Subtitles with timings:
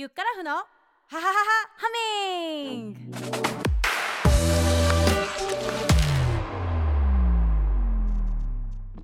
[0.00, 0.64] ゆっからふのはは
[1.16, 1.34] はは
[1.76, 1.88] ハ
[2.70, 3.00] ミング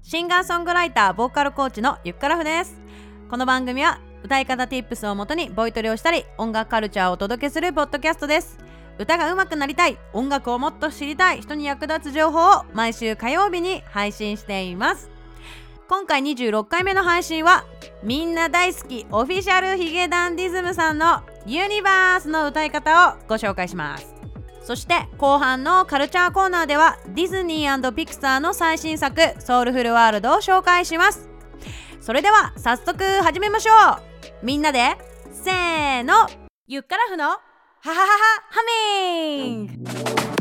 [0.03, 2.81] シンガーソングライターボーカルコーチのゆっからふです。
[3.29, 8.57] この番組は歌い方 Tips をもとにボイトレをしたり音楽カルチャーをお届けするポッドキャストです。
[8.97, 15.11] 歌が上手くなりたい音楽をもっと知りたい人に役立つ情報を毎週火曜日に配信しています。
[15.87, 17.65] 今回26回目の配信は
[18.03, 24.15] みんな大好きオフィシャルヒゲダンディズムさんのユニバースの歌い方をご紹介します。
[24.63, 31.29] そして後半のカルチャーコーナーではディズニーピクサーの最新作ソウルフルワールドを紹介します。
[32.01, 34.47] それでは早速始めましょう。
[34.47, 34.97] みんなで
[35.33, 36.15] せーの。
[36.67, 37.39] ゆっからふのはは
[37.91, 38.07] はは
[38.51, 40.34] ハミング。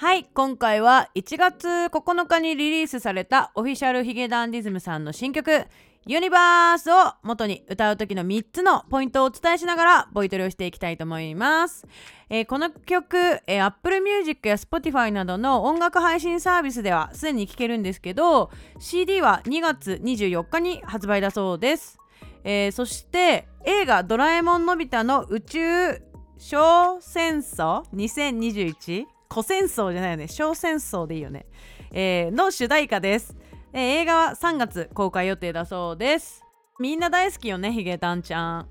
[0.00, 5.66] はい今回は1月9日にリリースされたオフィシャルヒゲダンディズムさんの新曲
[6.06, 11.84] ユニバースを元に歌う時の3つのポイントをお伝えしながらボイトレをしていきたいと思います、
[12.30, 13.16] えー、この曲、
[13.48, 21.98] えー、Apple Music や Spotify などの音楽配信サービスではすでに聴けるんですけど CD は2月24日に発売だそうです、
[22.44, 26.02] えー、そして映画「ドラえもんのび太の宇宙
[26.38, 30.28] 小戦争2021」古戦争じゃないよね。
[30.28, 31.46] 小戦争でいいよね、
[31.92, 33.36] えー、の主題歌です、
[33.72, 36.44] えー、映画は3月公開予定だそうです。
[36.80, 38.68] みんな大好きよねヒゲタンちゃん。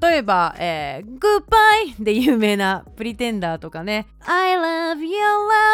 [0.00, 4.06] 例えば、えー、グッバイで有名なプリテンダーとかね。
[4.20, 5.18] I love your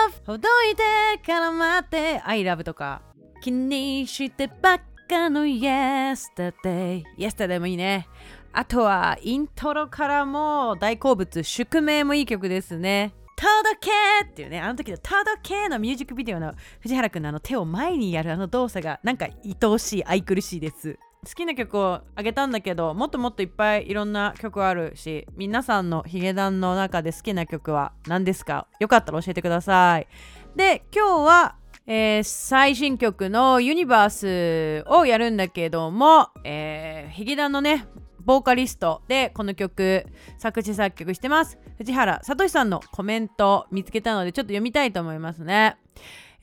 [0.09, 0.83] love ほどいて
[1.27, 2.21] から待って。
[2.25, 3.03] I love とか。
[3.43, 8.07] 気にしてばっかの Yesterday Yesterday もいいね。
[8.53, 11.43] あとはイントロからも大好物。
[11.43, 13.13] 宿命もいい曲ですね。
[13.37, 13.91] 届け
[14.31, 20.99] っていうね、あの時の届けのミュージックビデオの藤原くんのあの手を前にやるあの動作がなんか愛おしい、愛くるしいです。
[21.27, 28.67] 好きな曲をあげたんだけどもっともっといっぱいいろんな曲あるし皆さんのヒゲダンの中で好きな曲は何ですか？
[28.79, 30.07] よかったら教えてください
[30.55, 37.87] で今日は、えー、最新曲のユニバースをやるんだけども、えー、ヒゲダンのね
[38.25, 40.07] ボーカリストでこの曲
[40.39, 41.59] 作詞作曲してます。
[41.79, 45.77] 藤原聡さんのコメント見つけたのでちょっと読みたいと思いますね。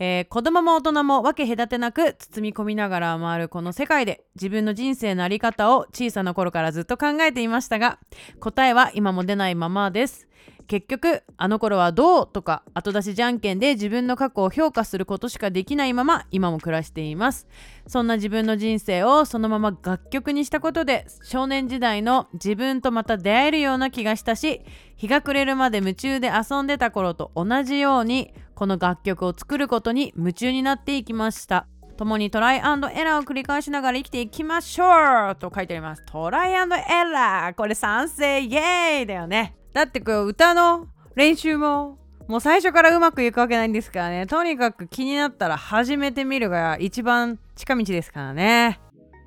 [0.04, 8.00] えー、子供も大人も分け隔てなく包み込みながら回るこの世界で自分の人生の在り方を小さな頃からずっと考えていましたが
[8.40, 10.28] 答えは今も出ないままです。
[10.72, 17.46] 結局あの頃はどうとか後出しじゃんけんで自分の過去を評価することしかできないまま今も暮らしています。
[17.88, 24.62] そんな自分の人生をそのまま楽曲にしたことで少年時代の自分とまた出会えるような気がしたし
[24.96, 31.68] 日が暮れるまで夢中で遊んでた頃と同じようにこの楽曲を作ることに夢中になっていきました。
[31.98, 36.04] 共にトライエラーを繰り返しながら生きていきましょうと書いてあります。
[36.06, 37.56] トライエラー。
[37.56, 38.40] これ賛成。
[38.40, 39.58] イエーイだよね。
[39.74, 44.26] だってこう歌の練習ももう最初からうまくいくわけないんですからね。
[44.26, 48.80] とにかく気になったら始めてみるが一番近道ですからね。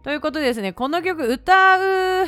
[0.02, 1.78] ということでですねこの曲歌
[2.22, 2.26] う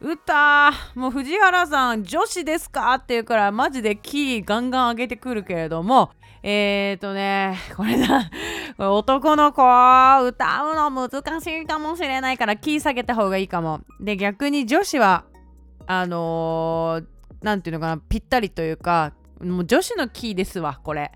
[0.00, 2.94] 歌もう藤原さん女子ですか？
[2.94, 6.10] って言うからマジでキーガンガン上げてくるけれども。
[6.42, 8.30] えーとねこれだ
[8.78, 13.80] 男の子歌うの難しいかもしれないからキー下げた方がいいかも。
[14.00, 15.24] で逆に女子は
[15.88, 17.15] あのー
[17.46, 21.12] 何ていうのかなぴったりというかもう女子のキーですわこれ。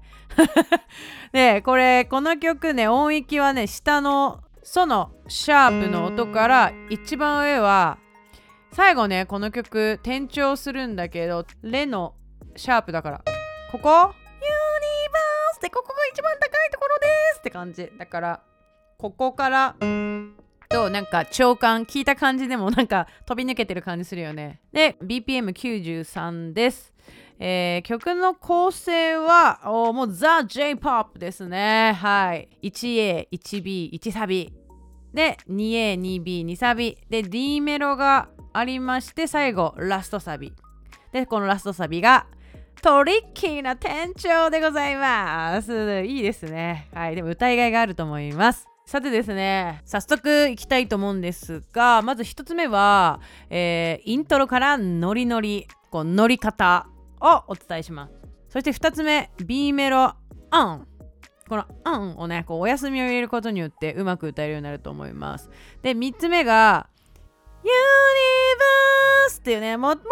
[1.32, 7.98] でこれこの曲ね音域はね下のソのシャープの音から一番上は
[8.72, 12.14] 最後ねこの曲転調するんだけどレの
[12.54, 13.24] シャープだから。
[13.72, 13.88] ここ？
[13.88, 17.90] ユニバースってここが一番高いところですって感じ。
[17.98, 18.40] だから
[18.98, 19.74] ここから
[20.80, 26.94] となんか長官聞いた感じでもなんか飛び抜けてる感じするよねで BPM93 です
[27.42, 31.96] えー、曲の構成はおもうザ・ J-POP ですね。
[31.98, 32.50] はい。
[32.62, 34.52] 1A、1B、1サビ。
[35.14, 36.98] で、2A、2B、2サビ。
[37.08, 40.52] で、D メロがありまして、最後、ラストサビ。
[41.12, 42.26] で、このラストサビが、
[42.82, 46.02] トリッキーな転調でございます。
[46.02, 46.90] いいですね。
[46.93, 47.16] はい。
[47.16, 48.69] でも歌いがいがあると思います。
[48.90, 56.88] さてですね早速いきたいと思うんですがまず1つ目は、えー、イントロからノリノリこう乗り方
[57.20, 58.14] をお伝えします。
[58.48, 60.16] そして2つ目 B メロ
[60.50, 60.88] 「アン」
[61.48, 65.48] この「アン」をねこうお休みを入れることによってうまく歌えるようになると思います。
[65.82, 66.88] で3つ目が
[67.62, 67.72] 「ユニ
[68.58, 70.04] バース」っていうねもっとも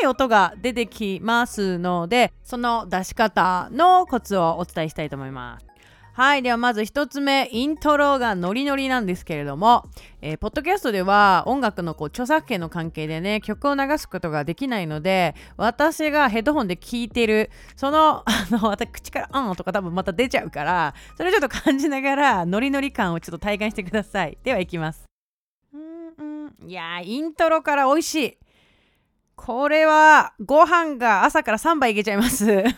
[0.00, 5.75] 高い音が出てきますのでその出し方のコツをお伝えしたいと思います。
[6.16, 9.84] はいではまず1つ目イントロがノリノリなんですけれども、
[10.22, 24.38] えー、ポッドキャストでは音楽のこう著作権の関係でね曲を流すことができないので私がヘッドホンで聴いてるその あの私口から「うん」とか多分また出ちゃうからそれをちょっと感じながらノリノリ感をちょっと体感してください。
[24.42, 25.04] ではいきます。
[25.74, 26.70] うんうん。
[26.70, 28.38] いやイントロから美味しい。
[29.34, 32.64] これはご飯が朝から3杯いけちゃいます。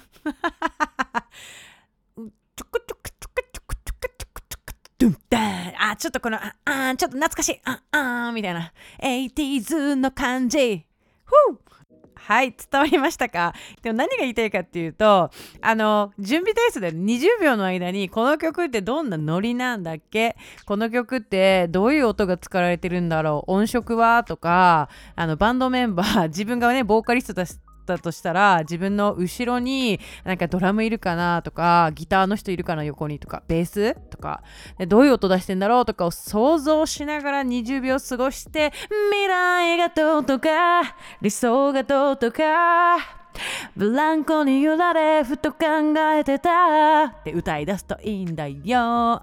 [5.08, 7.60] ドゥンダーあちょっとこのああちょっと懐かしい。
[7.64, 8.72] ああみたいな。
[9.02, 10.84] 80s の感じ。
[11.24, 11.58] ふう
[12.14, 13.54] はい伝わりましたか？
[13.80, 15.30] でも何が言いたいかっていうと
[15.62, 20.36] あの準備体操で20秒の間にこの曲ってどんなノリなんだっけ？
[20.66, 23.52] この曲ってどういう音が使われてるんだろう？
[23.52, 24.24] 音色は？
[24.24, 27.44] とかあのバンドメンバー自分がねボーカリストだ
[27.94, 34.42] ったとしたら自分の後ろになんかドラムいるかなとかギターの人いるかな横にとかベースとか
[34.78, 38.72] でどういう音出してんだろうとかを想像しながら20秒過ごして
[39.10, 42.98] 未来がどうとか理想がどうとか
[43.76, 45.58] ブランコに揺られふと考
[46.16, 48.56] えてたって歌い出すといいんだよ。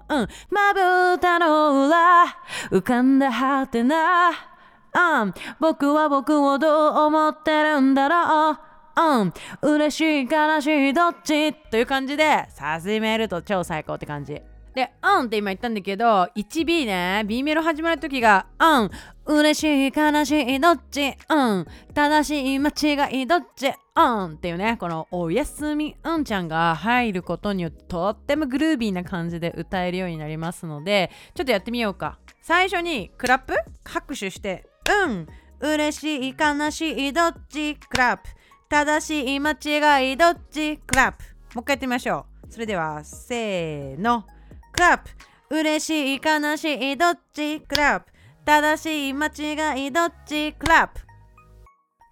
[0.08, 0.28] うん。
[0.50, 2.24] まぶたの裏
[2.70, 4.55] 浮かんだはてな。
[4.96, 8.58] うん、僕は僕をどう思ってるんだろう。
[8.98, 14.40] うん、嬉しい悲しいどっちという感じで始めると超最高って感じ。
[14.74, 21.14] で、うんって今言ったんだけど、1B ね、B メロ始まる時が、うん、嬉しい悲しいどっち。
[21.30, 23.68] うん、正しい間違いどっち。
[23.68, 24.34] うん。
[24.34, 32.18] っていうね、このおやすみうんちゃんが入ることによってとってもグルービーな感じで歌えるようになりますので、ちょっとやってみようか。
[32.42, 35.26] 最初にクラップ拍手して、うん。
[35.60, 38.22] 嬉しい悲しいどっちクラップ。
[38.68, 41.24] 正しい間違いどっちクラップ。
[41.54, 42.52] もう一回やってみましょう。
[42.52, 44.24] それではせーの。
[44.72, 45.00] クラッ
[45.48, 45.56] プ。
[45.56, 48.12] 嬉しい悲しいどっちクラップ。
[48.44, 51.00] 正しい間違いどっちクラップ。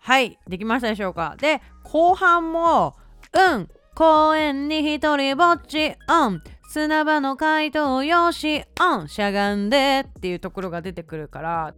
[0.00, 1.36] はいできましたでしょうか。
[1.38, 2.96] で後半も
[3.32, 3.68] うん。
[3.94, 6.42] 公園に一人ぼっちうん。
[6.68, 9.08] 砂場の回答用紙うん。
[9.08, 11.74] しゃがんでっていうところが出てくるから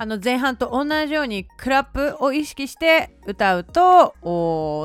[0.00, 4.14] あの前半と同じようにクラップを意識して歌うと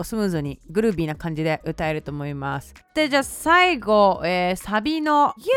[0.03, 2.73] スムーズにグルービーな感じで歌えると思います。
[2.93, 5.49] でじゃあ最後、えー、サビの「ユニ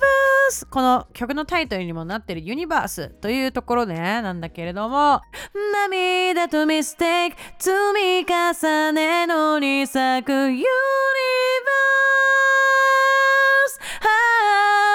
[0.00, 5.20] バース」この曲のタイトルにもなってる「ユニバース」というところ、ね、なんだけれども
[5.90, 14.85] 涙とミステイク積み重ねのに咲くユニバース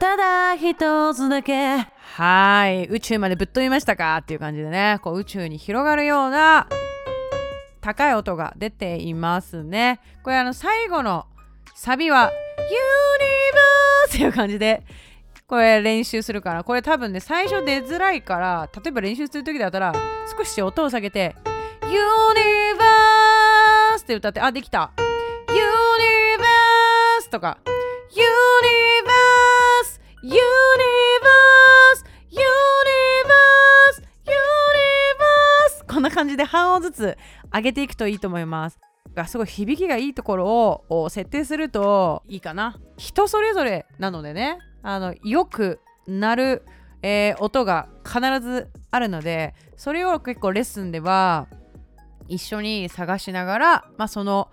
[0.00, 1.86] ただ一つだけ。
[2.16, 2.86] はい。
[2.86, 4.16] 宇宙までぶっ飛びましたか？
[4.16, 4.98] っていう感じでね。
[5.02, 6.66] こう宇宙に広がるような
[7.82, 10.00] 高い音が出ていますね。
[10.22, 11.26] これあの最後の
[11.74, 12.72] サビはユニ
[13.52, 14.82] バースっていう感じで
[15.46, 16.64] これ練習するから。
[16.64, 19.92] これ多分ね最初出づらいから例えば練習する時だったら
[20.34, 21.36] 少し音を下げて
[21.84, 21.98] ユニ
[22.78, 24.92] バースって歌ってあできた。
[25.50, 25.60] ユニ
[26.38, 27.58] バースとか。
[36.40, 37.18] で半音ずつ
[37.52, 38.78] 上げていくといいと思います。
[39.14, 42.78] がすごい響きがいいところを設定するといいかな。
[42.96, 44.58] 人それぞれなのでね。
[44.82, 46.64] あのよくなる、
[47.02, 51.48] えー、音が必ずあるのでそれを結構レッスンでは
[52.28, 54.48] 一緒に探しながら、まあ、その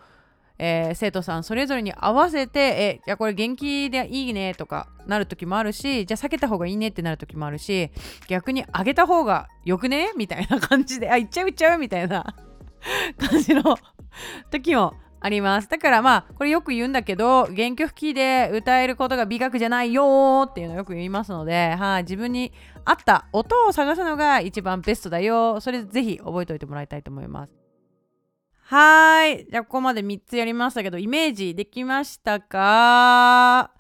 [0.60, 7.92] えー、生徒さんそれぞれに合わせて、えじゃこれ元気でいいねとかなる時もあるしじゃあ避けた方がいいねってなる時もあるし
[8.28, 10.12] 逆に上げた方がよくね？
[10.18, 12.36] みたいな感じであいっちゃういっちゃうみたいな
[13.18, 13.78] 感じの
[14.50, 15.70] 時もあります。
[15.70, 22.52] だからまあこれよく言うんだけど原曲キーで歌えることが美学じゃないよっていうのをよく言いますので、はい、自分に
[22.86, 27.67] 合った音を探すのが一番ベストだよそれぜひ覚えておいてもらいたいと思います。
[28.70, 29.48] はい。
[29.50, 33.72] じゃあ、ここまで3つやりましたけど、イメージできましたか？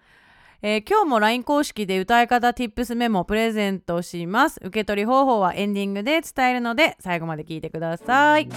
[0.62, 4.62] えー、今日も LINE 公式で歌い方 Tips メモプレゼントします。
[4.62, 8.48] 受け取り方法はエンディングで伝えるので、最後まで聞いてください。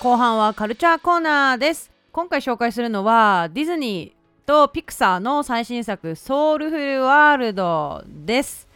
[0.00, 1.92] 後半はカルチャーコーナーです。
[2.10, 8.68] 今回紹介するのは、ディズニーとピクサーの最新作、ソウルフルワールドです。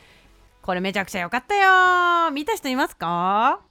[0.63, 3.63] これめちゃくちゃ良かったよ見た人いますか？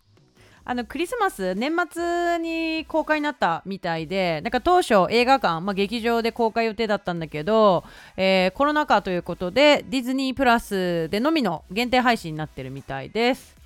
[0.66, 7.84] あのクリスマス年末に公開になったみたいでなんか当初映画館、まあ、劇場で公開予定だったんだけど、
[8.16, 13.58] えー、コロナ禍ということでディズニープラスでのみの限定配信になってるみたいです。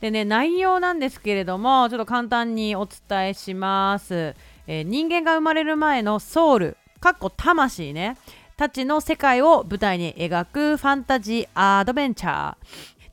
[0.00, 4.34] でね内容なんですけれどもちょっと簡単にお伝えします、
[4.66, 8.16] えー、人間が生まれる前のソウルかっこ魂ね
[8.56, 12.56] たちの世界を舞台に描くファンタジーアドベンチャー。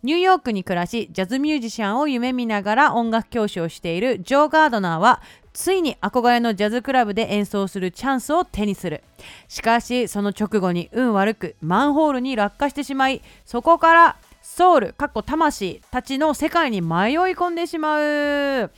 [0.02, 9.04] ニューヨークに暮らしジャズミュージシャンを夢見ながら音楽教師をしているジョー・ガードナーはついに憧れのジャズクラブで演奏するチャンスを手にする。
[9.50, 18.72] しかしその直後に運悪くマンホールに落下してしまいそこからソウルかっこ魂たちの世界に迷い込んでしまう。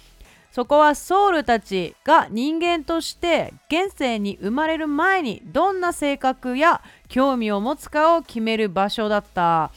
[0.52, 9.72] そこはソウルたちが人間として現世に生まれる前にどんな性格や興味を持つかを決める場所だった。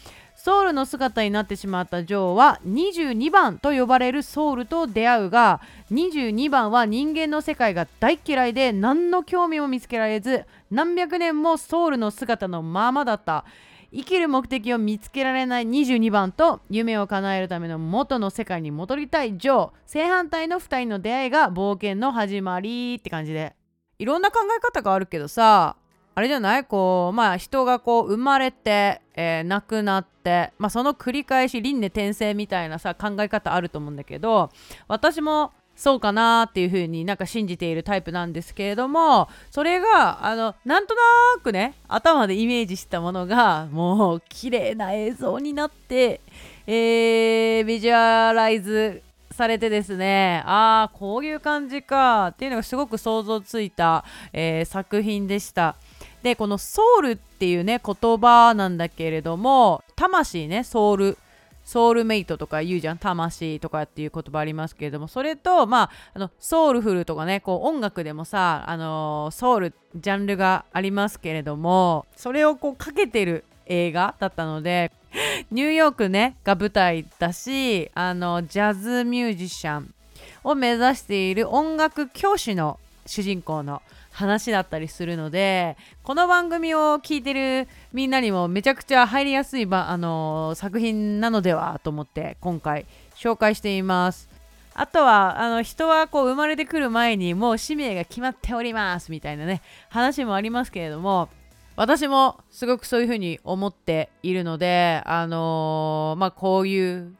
[0.44, 13.46] ソウルの姿になってしまったジョーは22番と呼ばれるソウルと出会うが22番は人間の世界が大嫌いで何の興味も見つけられず何百年もソウルの姿のままだった。
[13.90, 19.70] 生きる目的を見つけられない22番と夢を叶えるための元の世界に戻りたいジョー。
[19.86, 23.56] 正反対の2人の出会いが冒険の始まりって感じで。
[23.98, 25.76] いろんな考え方があるけどさ
[26.14, 26.64] あれじゃない？
[26.64, 34.50] こうまあ人がこう生まれて、えー、亡くなって、まあ、その繰り返し輪廻転生みたいなさ考え方あると思うんだけど
[34.88, 41.00] 私もそうかなっていう風になんか信じているタイプなんですけれどもそれがあのなんとな
[41.42, 46.20] くね頭でイメージしたものがもう綺麗な映像になって、
[46.68, 49.02] えー、ビジュアライズ
[49.32, 55.74] されてですねああこういう感じかっていうのがすごく想像ついた、えー、作品でした。
[56.24, 61.18] でこのソウルっていうね言葉なんだけれども魂ねソウル
[61.64, 74.92] ソウルメイトとか言うじゃん魂とかっていう言葉ありますけれどもそれとまああのソウルフルとかねこう音楽でもさあのソウルジャンルがありますけれどもそれをこうかけてる映画だったので
[75.50, 79.94] ニューヨークねが舞台だしあのジャズミュージシャン
[80.42, 83.82] を目指している音楽教師の主人公の
[84.14, 94.28] 話だったりするのでこの番組を聞いてるみんなにもめちゃくちゃ入りやすいば、あの、作品なのではと思って今回紹介しています。
[94.72, 101.28] あとはあの人はこう生まれてくる前にもう使命が決まっておりますみたいなね話もありますけれども
[101.76, 107.14] 私もすごくそういうふうに思っているのであのー、まあこういう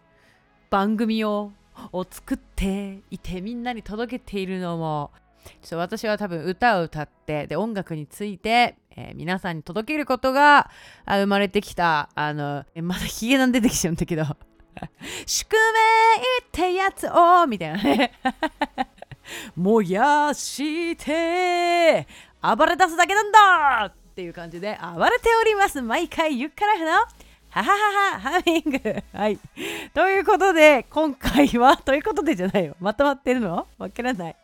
[0.69, 1.53] 番組を
[1.93, 5.13] を作っていてみんなに届けているのも
[5.63, 10.71] ちょっと私は多分歌を歌ってで音楽について、えー、皆さんに届けることが
[11.07, 14.25] 生まれてきたあのまだヒゲダン出てきちゃうんだけど。
[15.27, 18.13] 宿命ってやつをみたいなね。
[19.57, 22.07] 燃やして
[22.43, 23.85] 暴れ出すだけなんだ！
[23.87, 25.81] っていう感じで暴れております。
[25.81, 29.03] 毎回ゆっからふのははははハミング。
[29.13, 29.39] はい。
[29.95, 32.77] ということで、今回は、ということでじゃないよ。
[32.81, 33.69] まとまってるの？
[33.79, 34.37] わからない。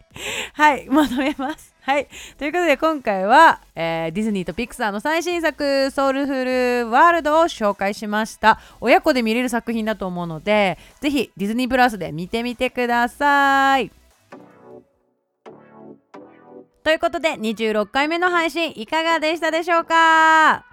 [0.55, 1.75] はい、まとめます。
[1.83, 2.09] はい。
[2.37, 8.61] ということで、今回は、えー、ディズニーとピクサーの最新作、ソウルフルワールドを紹介しました。
[8.81, 13.91] 親子で見れる作品だと思うので、ぜひディズニープラスで見てみてください。
[16.83, 20.65] ということで、26回目の配信、いかがでしたでしょうか？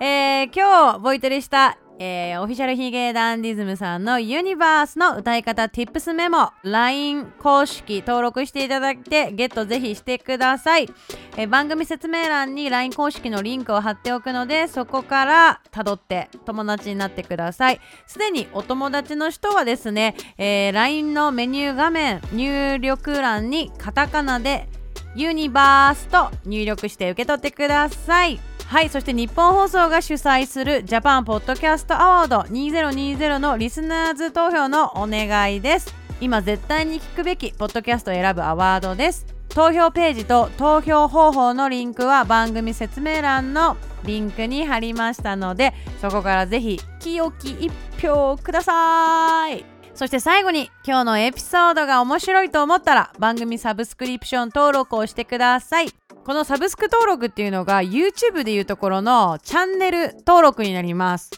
[0.00, 10.88] えー、今日、ボイトレしたえー、オフィシャルヒゲダンディズムさんのユニバースの歌い方 Tips メモ LINE 公式登録していただいてゲットぜひしてください、
[11.36, 17.80] えー、番組説明欄に LINE 公式のリンクを貼っておくのでそこから辿って友達になってください。
[18.08, 24.68] すでにお友達の人はですね、えー、LINE のメニュー画面入力欄にカタカナで
[25.14, 28.51] ユニバースと入力して受け取ってください。
[28.72, 35.94] はいそして日本放送が主催するジャパンポッドキャストアワード2020のリスナーズ投票のお願いです。
[36.22, 39.26] 今絶対に聞くべきポッドキャストを選ぶアワードです。
[39.50, 49.66] 投票ページと投票方法のリンクは番組説明欄のリンクに貼りましたのでそこからぜひ清き一票ください。
[49.94, 55.88] そして最後に今日のエピソードが面白いと思ったら番組サブスクリプション登録をしてください。
[56.24, 61.30] このサブスク登録っていうのが YouTube でいうところのチャンネル登録になります。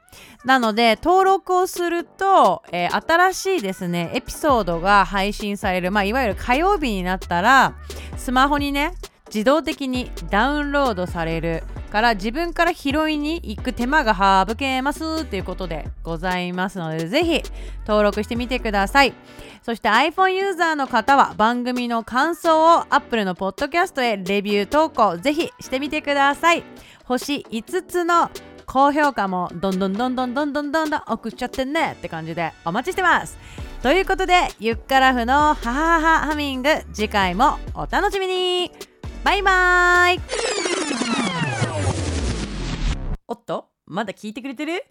[0.45, 7.75] なので登録をすると、えー、新しいですねエピソードが配信される、まあ、いわゆる火曜日になったら
[8.19, 8.93] スマホにね
[9.27, 11.65] 自動的にダウンロードされる
[11.95, 17.41] から自分から拾いに行く手間が省けますっていうことでございますのでぜひ
[17.87, 19.15] 登録してみてください。
[19.63, 26.65] そして iPhone ユーザーの方は番組の感想を Apple のポッドキャストへレビュー投稿ぜひしてみてください。
[27.05, 28.29] 星5つの
[28.67, 33.39] 高評価もどんどんどんどんどんどんどんどん送っちゃってねって感じでお待ちしてます
[33.85, 38.73] ということでゆっからふのハハハハミング次回もお楽しみに
[39.23, 41.34] バイバーイ
[43.27, 44.85] おっとまだ聞いてくれてる？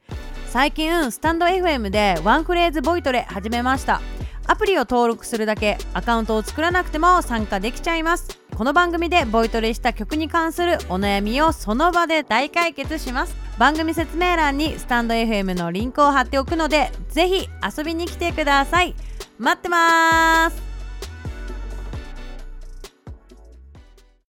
[0.48, 4.02] 最近スタンド FM でワンフレーズボイトレ始めました。
[4.48, 8.40] アプリを登録するだけアカウントを作らなくても参加できちゃいます。
[8.56, 13.36] この番組でボイトレした曲に関するお悩みをその場で大解決します。
[13.60, 17.48] 番組説明欄にスタンド FM のリンクを貼っておくのでぜひ
[17.78, 18.96] 遊びに来てください。
[19.38, 20.73] 待ってます。